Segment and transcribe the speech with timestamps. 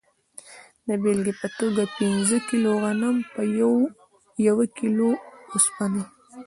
[0.87, 3.41] د بیلګې په توګه پنځه کیلو غنم په
[4.47, 5.09] یوه کیلو
[5.53, 6.03] اوسپنه.